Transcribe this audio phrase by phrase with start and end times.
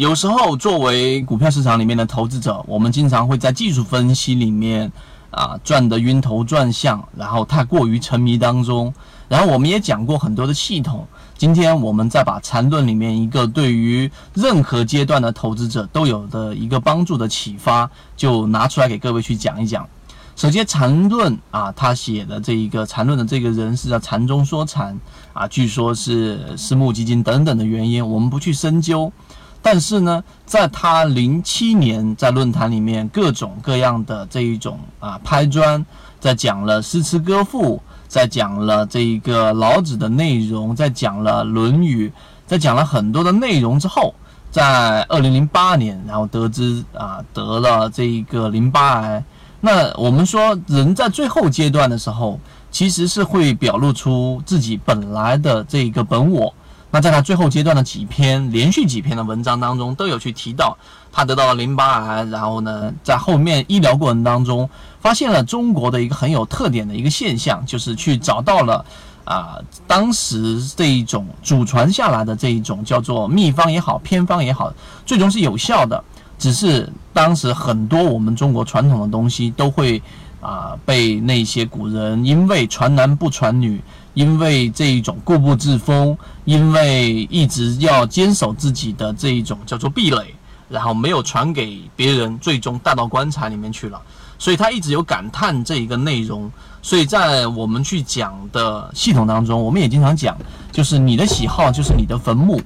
[0.00, 4.90] 有时候作为股票市场里面的投资者，我们经常会在技术分析里面
[5.30, 8.94] 啊转得晕头转向，然后太过于沉迷当中。
[9.28, 11.06] 然后我们也讲过很多的系统，
[11.36, 19.86] 今天我们再把缠论里面一个对于任何阶段的投资者都有的一个帮助的启发，就拿出来给各位去讲一讲。
[20.34, 24.98] 首先，禅论啊，他写的这一个禅论的这个人是叫禅中说禅
[25.34, 29.12] 啊，据说是私募基金等等的原因，我们不去深究。
[29.72, 35.86] 但是呢，在他零七年在论坛里面各种各样的这一种啊拍砖，
[36.18, 42.08] 在讲了诗词歌赋，在讲了这一个老子的内容，在讲了《论语》，
[42.48, 44.12] 在讲了很多的内容之后，
[44.50, 49.24] 在二零零八年，然后得知啊得了这一个淋巴癌。
[49.60, 52.40] 那我们说，人在最后阶段的时候，
[52.72, 56.52] 其实是会表露出自己本来的这一个本我。
[56.90, 60.76] 那在他最后阶段的几篇连续几篇的文章当中，都有去提到
[61.12, 64.68] 他得到了淋巴癌，然后呢，在后面医疗过程当中，
[65.00, 68.84] 发现了中国的一个很有特点的一个现象，就是去找到了
[69.24, 74.72] 啊，当时这一种祖传下来的这一种叫做秘方也好，偏方也好，
[75.06, 76.02] 最终是有效的。
[76.38, 80.02] 只是当时很多我们中国传统的东西都会
[80.40, 83.80] 啊被那些古人因为传男不传女，
[84.14, 90.34] 因为这一种固步自封，因为一直要坚守自己的这一种叫做壁垒，
[90.68, 94.00] 然后没有传给别人，最终带到棺材里面去了。
[94.38, 96.50] 所以他一直有感叹这一个内容。
[96.82, 100.34] 所以在我们去讲的系统当中，我们也经常讲，
[100.72, 102.58] 就是你的喜好就是你的坟墓。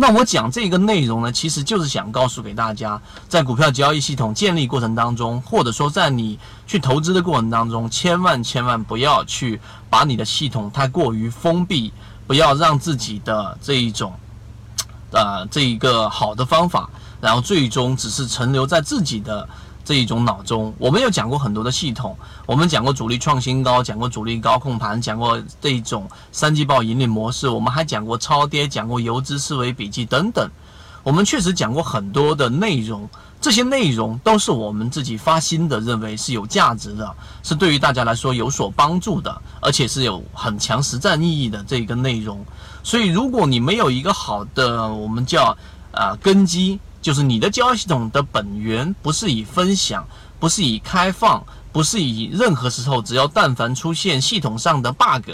[0.00, 9.60] 那我讲这个内容呢，其实就是想告诉给大家，在股票交易系统建立过程当中，或者说在你去投资的过程当中，千万千万不要去
[9.90, 11.92] 把你的系统太过于封闭，
[12.28, 14.14] 不要让自己的这一种，
[15.10, 16.88] 呃，这一个好的方法，
[17.20, 19.48] 然后最终只是存留在自己的。
[19.88, 30.46] 这一种脑中，我们有讲过很多的系统，我们讲过主力创新高，讲过主力高控盘，讲过这一种三季报引领模式，我们还讲过超跌，讲过游资思维笔记等等，
[31.02, 33.08] 我们确实讲过很多的内容，
[33.40, 37.10] 这些内容都是我们自己发心的，认为是有价值的，
[37.42, 42.44] 是对于大家来说有所帮助的，而且是有很强实战意义的这一个内容。
[42.82, 45.56] 所以，如果你没有一个好的，我们叫
[45.92, 46.78] 啊根基。
[47.00, 50.06] 就是你的交易系统的本源不是以分享，
[50.38, 55.30] 不是以开放，不是以任何时候只要但凡出现系统上的 bug，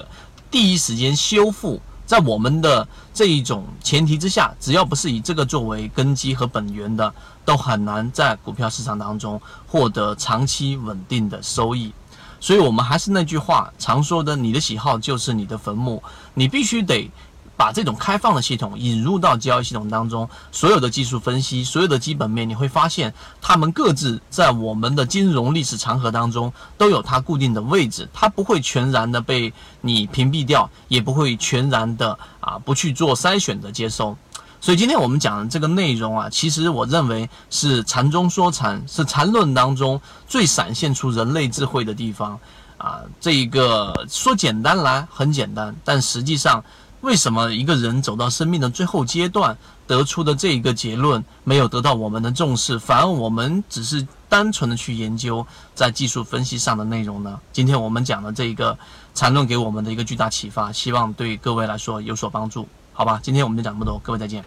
[0.51, 1.81] 第一时间修复。
[2.07, 7.13] 在我们的这一种前提之下，只要不是以这个作为根基和本源的，
[7.47, 11.91] 都很难在股票市场当中获得长期稳定的收益。
[12.39, 16.03] 所以，我们还是那句话常说的：你的喜好就是你的坟墓，
[16.35, 17.11] 你必须得。
[17.57, 34.17] 把这种开放的系统引入到交易系统当中，所有的技术分析，所有的基本面，你会发现它们各自在我们的金融历史长河当中都有它固定的位置，它不会全然的被你屏蔽掉，也不会全然的啊不去做筛选的接收。
[34.61, 42.39] 所以今天我们讲的这个内容啊，其实我认为是禅中说禅，是禅论当中最闪现出人类智慧的地方
[42.79, 43.03] 啊。
[43.21, 46.65] 这一个说简单来很简单，但实际上。
[47.05, 57.39] 为什么一个人走到生命的最后阶段得出的这一个结论没有得到我们的重视，反而我们只是单纯的去研究在技术分析上的内容呢？
[57.53, 58.79] 今天我们讲的这一个
[59.15, 63.21] 缠论给我们的一个巨大启发，希望对各位来说有所帮助，好吧？
[63.23, 64.43] 今天我们就讲这么多，各位再见。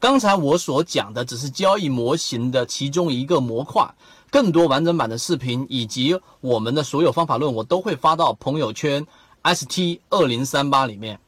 [0.00, 3.88] 刚才我所讲的只是交易模型的其中一个模块，
[4.32, 9.06] 更多完整版的视频以及我们的所有方法论，我都会发到朋友圈。
[9.54, 11.18] ST 二零三八里面。